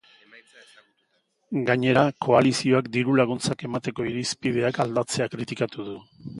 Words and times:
Gainera, 1.67 2.03
koalizioak 2.27 2.89
diru-laguntzak 2.97 3.63
emateko 3.69 4.09
irizpideak 4.15 4.83
aldatzea 4.87 5.33
kritikatu 5.37 5.91
du. 5.93 5.99